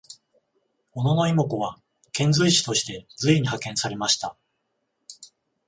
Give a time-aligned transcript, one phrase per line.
[0.95, 1.77] 小野妹子は
[2.11, 4.35] 遣隋使として隋に派遣されました。